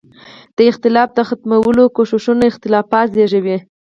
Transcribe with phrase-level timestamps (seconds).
[0.57, 3.57] د اختلاف د ختمولو کوششونه اختلافات زېږوي.